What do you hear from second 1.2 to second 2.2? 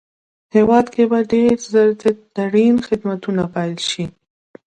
ډېر زر د